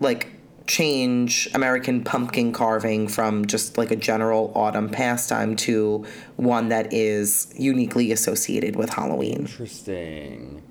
[0.00, 0.28] like
[0.66, 6.04] change American pumpkin carving from just like a general autumn pastime to
[6.36, 9.38] one that is uniquely associated with Halloween.
[9.46, 10.62] Interesting.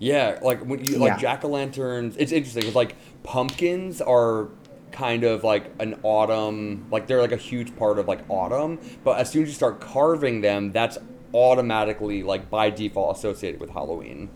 [0.00, 1.18] Yeah, like when you like Yeah.
[1.18, 2.16] jack o' lanterns.
[2.18, 4.48] It's interesting because like pumpkins are
[4.92, 8.78] kind of like an autumn, like they're like a huge part of like autumn.
[9.04, 10.98] But as soon as you start carving them, that's
[11.34, 14.30] automatically like by default associated with Halloween.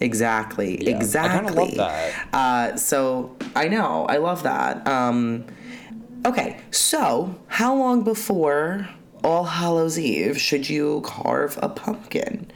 [0.00, 0.84] Exactly.
[0.84, 1.54] Yeah, I exactly.
[1.54, 2.28] love that.
[2.32, 4.06] Uh, so I know.
[4.06, 4.86] I love that.
[4.86, 5.46] Um,
[6.26, 6.60] okay.
[6.70, 8.88] So how long before
[9.22, 12.50] All Hallows Eve should you carve a pumpkin?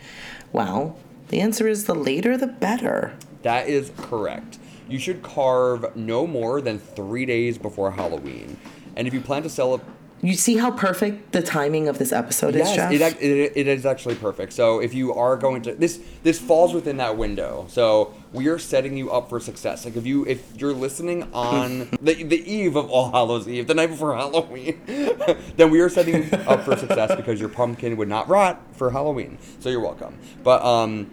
[0.52, 3.14] Well, the answer is the later the better.
[3.42, 4.55] That is correct.
[4.88, 8.56] You should carve no more than three days before Halloween.
[8.94, 9.88] And if you plan to celebrate,
[10.22, 12.92] You see how perfect the timing of this episode is, yes, Jeff?
[12.92, 14.52] it, it, it is actually perfect.
[14.54, 17.66] So if you are going to this, this falls within that window.
[17.68, 19.84] So we are setting you up for success.
[19.84, 23.74] Like if you if you're listening on the the eve of All Hallows Eve, the
[23.74, 24.80] night before Halloween,
[25.56, 28.90] then we are setting you up for success because your pumpkin would not rot for
[28.92, 29.36] Halloween.
[29.60, 30.16] So you're welcome.
[30.42, 31.10] But um.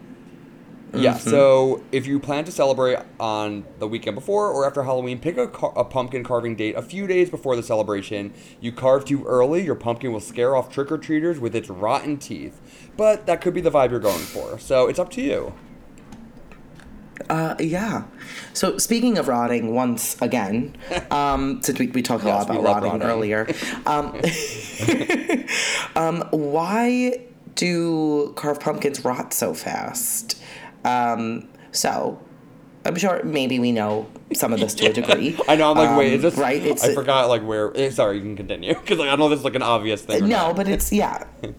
[0.95, 5.37] Yeah, so if you plan to celebrate on the weekend before or after Halloween, pick
[5.37, 8.31] a, car- a pumpkin carving date a few days before the celebration.
[8.61, 12.17] You carve too early, your pumpkin will scare off trick or treaters with its rotten
[12.17, 12.61] teeth.
[12.95, 15.53] But that could be the vibe you're going for, so it's up to you.
[17.29, 18.03] Uh, yeah.
[18.53, 20.75] So speaking of rotting, once again,
[21.11, 23.07] um, since we, we talked a Yes, lot about rotting, rotting.
[23.07, 23.47] earlier,
[23.87, 24.19] um,
[25.95, 27.19] um, why
[27.55, 30.39] do carved pumpkins rot so fast?
[30.85, 32.19] Um, so
[32.85, 35.37] I'm sure maybe we know some of this to a degree.
[35.47, 36.35] I know, I'm like, wait, Um, is this.
[36.35, 36.61] right?
[36.63, 37.75] It's I forgot, like, where.
[37.77, 38.73] eh, Sorry, you can continue.
[38.79, 40.23] Because like, I don't know if this is like an obvious thing.
[40.27, 40.55] No, not.
[40.55, 41.23] but it's yeah.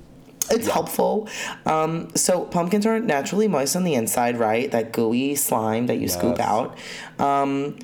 [0.51, 1.27] It's helpful.
[1.65, 4.71] Um, so pumpkins are naturally moist on the inside, right?
[4.71, 6.77] That gooey slime that you scoop out.
[7.19, 7.79] Um,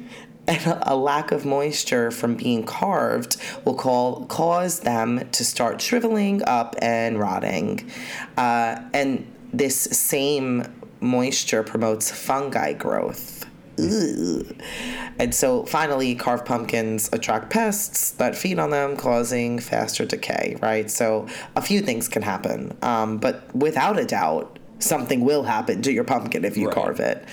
[0.47, 5.81] and a, a lack of moisture from being carved will call, cause them to start
[5.81, 7.91] shriveling up and rotting.
[8.37, 10.65] Uh, and this same
[11.01, 13.47] moisture promotes fungi growth.
[13.79, 14.55] Ugh.
[15.19, 20.91] And so finally, carved pumpkins attract pests that feed on them, causing faster decay, right?
[20.91, 22.77] So a few things can happen.
[22.83, 26.75] Um, but without a doubt, something will happen to your pumpkin if you Right.
[26.75, 27.25] carve it.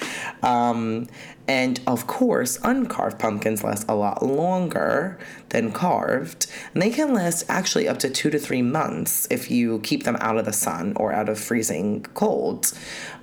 [0.43, 1.07] Um,
[1.47, 5.17] and of course, uncarved pumpkins last a lot longer
[5.49, 6.47] than carved.
[6.73, 10.17] And they can last actually up to two to three months if you keep them
[10.19, 12.73] out of the sun or out of freezing cold.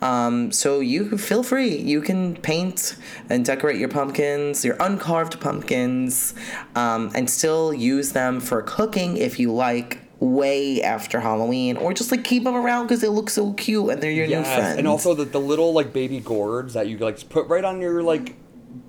[0.00, 1.76] Um, so you feel free.
[1.76, 2.96] You can paint
[3.28, 6.34] and decorate your pumpkins, your uncarved pumpkins,
[6.74, 10.03] um, and still use them for cooking if you like.
[10.20, 14.02] Way after Halloween, or just like keep them around because they look so cute and
[14.02, 14.78] they're your new friends.
[14.78, 18.02] and also the, the little like baby gourds that you like put right on your
[18.02, 18.36] like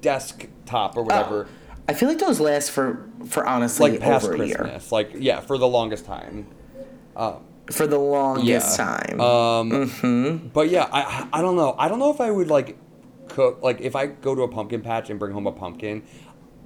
[0.02, 1.48] desktop or whatever,
[1.90, 5.12] I feel like those last for for honestly like past over a year Christmas, like
[5.16, 6.48] yeah, for the longest time.
[7.16, 8.86] for the longest Yeah.
[8.86, 9.20] time.
[9.22, 11.76] Um, But yeah, I I don't know.
[11.78, 12.78] I don't know if I would like
[13.30, 16.04] cook like if I go to a pumpkin patch and bring home a pumpkin.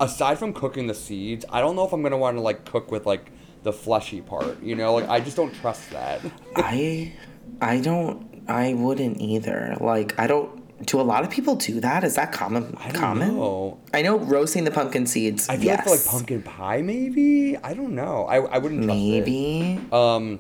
[0.01, 2.89] Aside from cooking the seeds, I don't know if I'm gonna want to like cook
[2.91, 3.31] with like
[3.63, 4.61] the fleshy part.
[4.61, 6.21] You know, like I just don't trust that.
[6.55, 7.13] I
[7.61, 9.77] I don't I wouldn't either.
[9.79, 12.03] Like I don't do a lot of people do that?
[12.03, 13.35] Is that common I don't common?
[13.35, 13.79] know.
[13.93, 15.49] I know roasting the pumpkin seeds.
[15.49, 15.79] I feel yes.
[15.79, 17.57] like for like pumpkin pie, maybe.
[17.57, 18.25] I don't know.
[18.25, 19.79] I I wouldn't trust Maybe.
[19.91, 20.39] Um.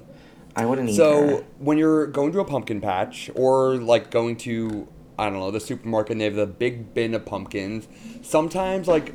[0.55, 0.97] I wouldn't either.
[0.97, 1.45] So either.
[1.59, 4.87] when you're going to a pumpkin patch or like going to
[5.19, 7.87] I don't know the supermarket and they have the big bin of pumpkins,
[8.21, 9.13] sometimes like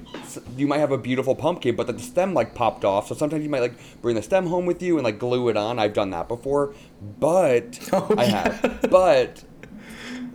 [0.57, 3.09] you might have a beautiful pumpkin but the stem like popped off.
[3.09, 5.57] So sometimes you might like bring the stem home with you and like glue it
[5.57, 5.79] on.
[5.79, 8.87] I've done that before, but Oh, I have.
[8.91, 9.45] But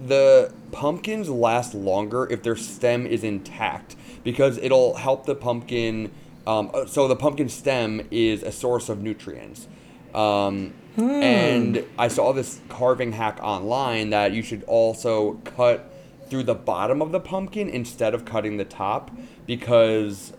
[0.06, 6.12] the pumpkins last longer if their stem is intact because it'll help the pumpkin.
[6.48, 9.68] Um, uh, so the pumpkin stem is a source of nutrients.
[10.14, 15.94] Um, And I saw this carving hack online that you should also cut
[16.30, 19.12] through the bottom of the pumpkin instead of cutting the top
[19.46, 20.34] because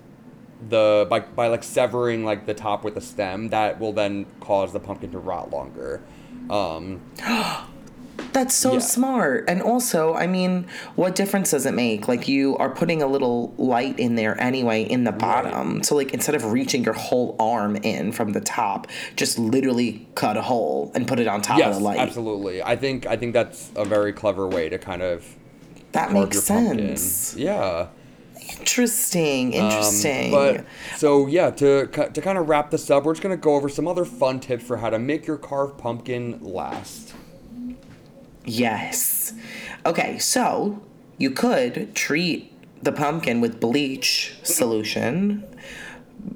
[0.68, 4.72] the by, by like severing like the top with the stem that will then cause
[4.72, 6.02] the pumpkin to rot longer.
[6.48, 7.00] Um,
[8.32, 8.78] That's so Yeah.
[8.80, 9.44] smart.
[9.48, 12.08] And also, I mean, what difference does it make?
[12.08, 15.82] Like you are putting a little light in there anyway in the bottom.
[15.82, 20.36] So like instead of reaching your whole arm in from the top, just literally cut
[20.36, 21.98] a hole and put it on top yes, of the light.
[21.98, 22.62] absolutely.
[22.62, 25.24] I think I think that's a very clever way to kind of
[25.92, 26.96] That makes pumpkin.
[26.96, 27.34] sense.
[27.36, 27.86] Yeah.
[28.58, 29.54] Interesting.
[29.58, 30.30] Um, Interesting.
[30.30, 30.64] but
[30.96, 33.86] so yeah, to to kind of wrap this up, we're just gonna go over some
[33.88, 37.09] other fun tips for how to make your carved pumpkin last.
[38.44, 39.32] Yes.
[39.84, 40.82] Okay, so
[41.18, 45.46] you could treat the pumpkin with bleach solution.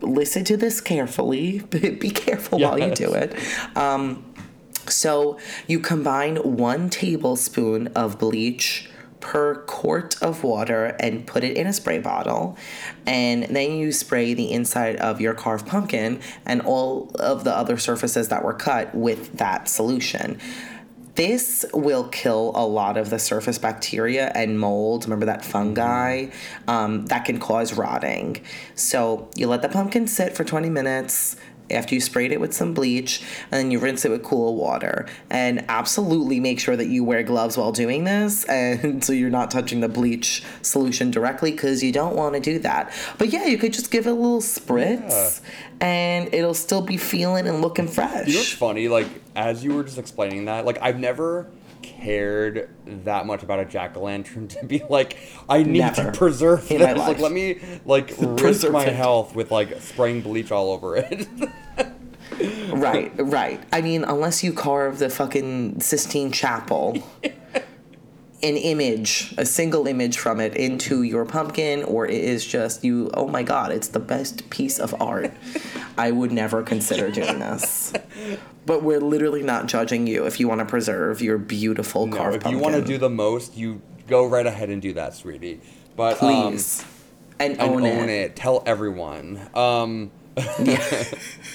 [0.00, 1.60] Listen to this carefully.
[1.70, 3.34] Be careful while you do it.
[3.76, 4.24] Um,
[4.88, 8.90] so you combine one tablespoon of bleach
[9.20, 12.58] per quart of water and put it in a spray bottle.
[13.06, 17.78] And then you spray the inside of your carved pumpkin and all of the other
[17.78, 20.38] surfaces that were cut with that solution.
[21.14, 25.04] This will kill a lot of the surface bacteria and mold.
[25.04, 26.26] Remember that fungi
[26.66, 28.42] um, that can cause rotting.
[28.74, 31.36] So you let the pumpkin sit for 20 minutes
[31.70, 35.06] after you sprayed it with some bleach, and then you rinse it with cool water.
[35.30, 39.50] And absolutely make sure that you wear gloves while doing this, and so you're not
[39.50, 42.92] touching the bleach solution directly because you don't want to do that.
[43.18, 45.40] But yeah, you could just give it a little spritz,
[45.80, 48.26] and it'll still be feeling and looking fresh.
[48.26, 48.88] You know what's funny?
[48.88, 51.50] Like as you were just explaining that, like I've never
[51.82, 55.16] cared that much about a jack o' lantern to be like,
[55.48, 56.86] I need Never to preserve in this.
[56.86, 57.20] my Like life.
[57.20, 58.94] let me like risk Preserve my it.
[58.94, 61.28] health with like spraying bleach all over it.
[62.72, 63.62] Right, right.
[63.72, 70.40] I mean, unless you carve the fucking Sistine Chapel, an image, a single image from
[70.40, 74.50] it into your pumpkin, or it is just you, oh my god, it's the best
[74.50, 75.32] piece of art.
[75.96, 77.92] I would never consider doing this.
[78.66, 82.36] But we're literally not judging you if you want to preserve your beautiful no, carved
[82.36, 82.58] if pumpkin.
[82.58, 85.60] you want to do the most, you go right ahead and do that, sweetie.
[85.96, 86.82] But um, Please.
[87.38, 88.30] and and own, own, it.
[88.30, 88.36] it.
[88.36, 89.38] Tell everyone.
[89.54, 90.10] Um,
[90.64, 91.04] Yeah.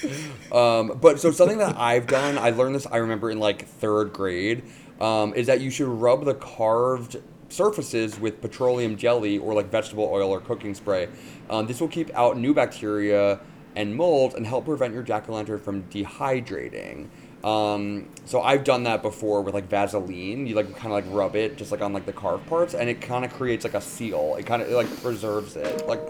[0.52, 2.86] um, but so something that I've done, I learned this.
[2.86, 4.62] I remember in like third grade,
[5.00, 7.16] um, is that you should rub the carved
[7.48, 11.08] surfaces with petroleum jelly or like vegetable oil or cooking spray.
[11.48, 13.40] Um, this will keep out new bacteria
[13.76, 17.08] and mold and help prevent your jack o' lantern from dehydrating.
[17.44, 20.46] Um, so I've done that before with like Vaseline.
[20.46, 22.88] You like kind of like rub it just like on like the carved parts, and
[22.90, 24.36] it kind of creates like a seal.
[24.38, 26.00] It kind of like preserves it like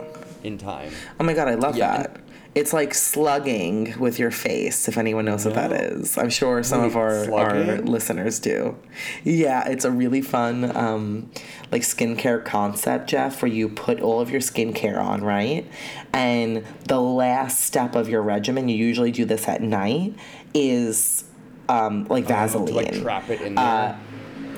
[0.42, 0.92] in time.
[1.20, 1.98] Oh my god, I love Yeah.
[1.98, 2.20] that.
[2.52, 6.18] It's like slugging with your face, if anyone knows what that is.
[6.18, 7.86] I'm sure some of Wait, our, our slugging?
[7.86, 8.76] listeners do.
[9.22, 11.30] Yeah, it's a really fun um,
[11.70, 15.64] like skincare concept, Jeff, where you put all of your skincare on, right?
[16.12, 20.14] And the last step of your regimen, you usually do this at night,
[20.54, 21.24] is
[21.68, 23.64] um, like Vaseline To like trap it in there.
[23.64, 23.96] uh,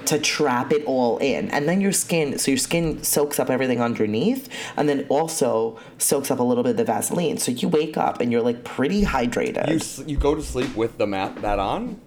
[0.07, 1.48] to trap it all in.
[1.50, 6.30] And then your skin, so your skin soaks up everything underneath and then also soaks
[6.30, 7.36] up a little bit of the Vaseline.
[7.38, 9.68] So you wake up and you're like pretty hydrated.
[9.98, 12.00] you you go to sleep with the mat that on.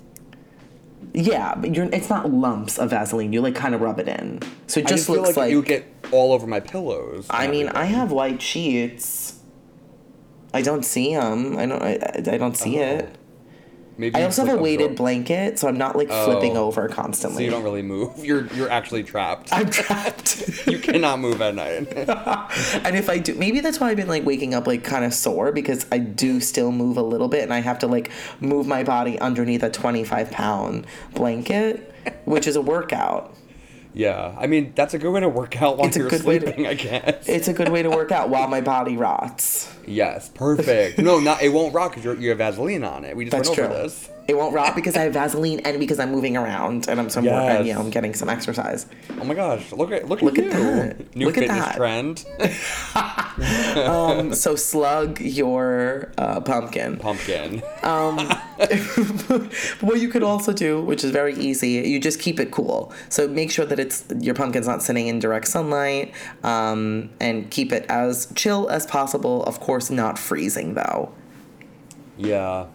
[1.14, 3.32] yeah, but you're it's not lumps of Vaseline.
[3.32, 4.42] You like kind of rub it in.
[4.68, 7.28] So it just just looks like, like, would get all over my pillows.
[7.30, 9.35] I mean, I have white sheets.
[10.56, 11.58] I don't see them.
[11.58, 11.94] I don't I,
[12.34, 12.84] I don't see Oh.
[12.84, 13.16] it.
[13.98, 16.66] Maybe I also have a weighted blanket, so I'm not like flipping Oh.
[16.66, 17.46] over So constantly.
[17.46, 18.24] you don't really move.
[18.26, 19.54] You're you're actually trapped.
[19.54, 20.66] I'm trapped.
[20.68, 21.88] you cannot move at night.
[22.86, 25.14] And if I do, maybe that's why I've been like waking up like kind of
[25.14, 28.66] sore because I do still move a little bit and I have to like move
[28.68, 31.94] my body underneath a 25 pound blanket,
[32.26, 33.34] which is a workout.
[33.96, 36.46] Yeah, I mean that's a good way to work out while It's you're way to-
[36.46, 36.68] sleeping.
[36.68, 37.28] I guess.
[37.28, 39.74] It's a good way to work out while my body rots.
[39.88, 41.00] yes, perfect.
[41.00, 43.16] No, not it won't rot because you have Vaseline on it.
[43.16, 43.66] We just That's went true.
[43.68, 44.10] over this.
[44.28, 47.26] It won't rot because I have Vaseline and because I'm moving around and I'm some
[47.26, 48.88] more, and, you know, I'm getting some exercise.
[49.20, 49.72] Oh my gosh!
[49.72, 51.16] Look at look, Look at at that.
[51.16, 51.76] New Look at fitness that.
[51.76, 52.26] trend.
[53.76, 56.96] Um, so slug your uh, pumpkin.
[56.98, 57.60] Pumpkin.
[59.82, 62.94] what you could also do, which is very easy, you just keep it cool.
[63.10, 66.14] So make sure that it's your pumpkin's not sitting in direct sunlight,
[66.44, 69.44] um, and keep it as chill as possible.
[69.44, 71.12] Of course, not freezing though.
[72.18, 72.68] Yeah,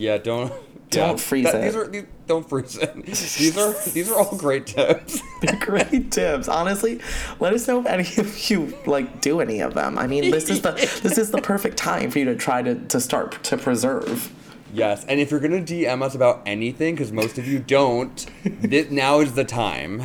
[0.00, 0.18] yeah.
[0.18, 0.52] Don't
[0.90, 1.64] Don't freeze That- it.
[1.66, 2.94] These are these, don't freeze it.
[3.06, 5.20] These are these are all great tips.
[5.42, 6.48] They're great tips.
[6.48, 7.00] Honestly,
[7.40, 9.98] let us know if any of you like do any of them.
[9.98, 10.72] I mean, this is the
[11.02, 14.32] this is the perfect time for you to try to to start to preserve.
[14.72, 18.16] Yes, and if you're gonna DM us about anything, because most of you don't,
[18.62, 19.98] thi- now is the time.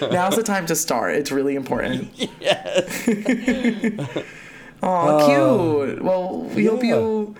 [0.00, 1.14] Now's the time to start.
[1.16, 2.10] It's really important.
[2.40, 2.84] yes.
[4.82, 6.02] Aw, cute.
[6.02, 7.34] Well, we hope you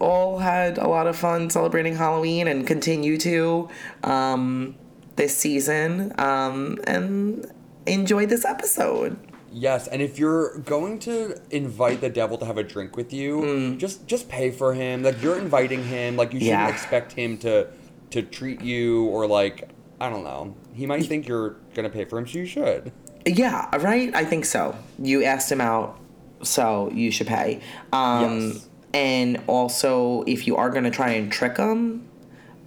[0.00, 3.68] all had a lot of fun celebrating Halloween and continue to
[4.04, 4.74] um,
[5.16, 7.50] this season um, and
[7.86, 9.18] enjoy this episode.
[9.50, 13.76] Yes, and if you're going to invite the devil to have a drink with you,
[13.76, 15.02] just just pay for him.
[15.02, 16.16] Like you're inviting him.
[16.16, 16.68] Like you shouldn't Yeah.
[16.68, 17.68] expect him to
[18.10, 19.70] to treat you or like
[20.00, 20.54] I don't know.
[20.74, 22.92] He might think you're gonna pay for him, so you should.
[23.26, 24.14] Yeah, right?
[24.14, 24.76] I think so.
[24.98, 25.98] You asked him out,
[26.42, 27.60] so you should pay.
[27.92, 28.64] Um, Yes.
[28.94, 32.08] And also, if you are going to try and trick them,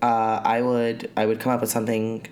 [0.03, 2.27] uh, I would I would come up with something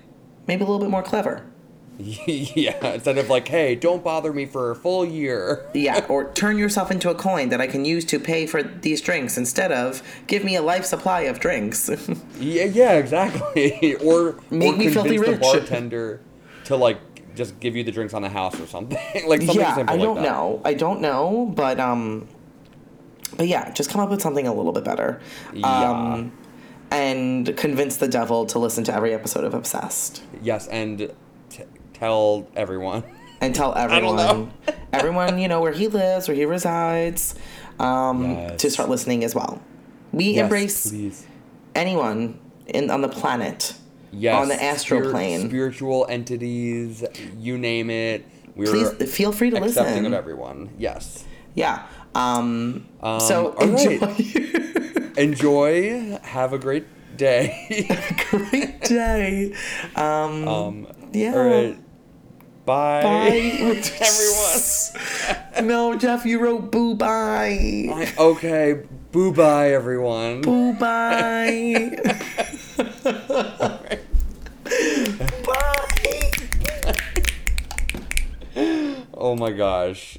[0.48, 1.44] maybe a little bit more clever.
[1.98, 5.66] yeah, instead of like, hey, don't bother me for a full year.
[5.74, 9.02] Yeah, or turn yourself into a coin that I can use to pay for these
[9.02, 11.90] drinks instead of give me a life supply of drinks.
[12.40, 13.96] Yeah, yeah, exactly.
[13.96, 16.22] or Make or me filthy convince the bartender
[16.66, 17.09] to like
[17.40, 18.98] just give you the drinks on the house or something.
[19.28, 20.62] like something yeah, simple I don't know.
[20.64, 22.28] I don't know, but um
[23.38, 25.20] but yeah, just come up with something a little bit better.
[25.54, 25.66] Yeah.
[25.90, 26.32] Um
[26.92, 30.22] and convince the devil to listen to every episode of Obsessed.
[30.42, 31.12] Yes, and
[31.50, 31.64] t-
[31.94, 33.04] tell everyone.
[33.42, 34.50] and tell don't everyone, know.
[34.94, 37.36] everyone, you know, where he lives, where he resides,
[37.80, 38.62] um, Yes.
[38.62, 39.62] to start listening as well.
[40.12, 41.26] We Yes, embrace please.
[41.76, 43.76] anyone in on the planet,
[44.12, 45.48] Yes, on the astral plane.
[45.48, 47.04] spiritual entities,
[47.38, 48.26] you name it.
[48.56, 50.06] We're Please feel free to accepting listen.
[50.08, 50.70] of everyone.
[50.78, 51.24] Yes.
[51.56, 51.84] Yeah.
[52.16, 54.02] Um, Um, so all right.
[54.02, 55.12] enjoy.
[55.18, 56.18] Enjoy.
[56.24, 56.86] Have a great
[57.18, 57.86] day.
[58.30, 59.54] Great day.
[59.96, 61.34] Um, um, Yeah.
[61.36, 61.78] All right.
[62.66, 63.02] Bye.
[63.04, 63.30] bye,
[64.00, 65.68] everyone.
[65.68, 67.88] no, Jeff, you wrote boo bye.
[67.92, 68.84] I- okay.
[69.12, 70.42] Boo bye, everyone.
[70.42, 71.98] Boo bye.
[79.14, 80.18] Oh my gosh.